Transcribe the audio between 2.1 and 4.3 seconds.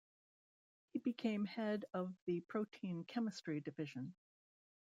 the Protein Chemistry division.